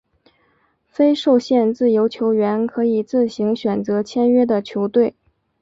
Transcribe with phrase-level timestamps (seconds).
[0.87, 5.13] 非受限自由球员可以自行选择签约的球队。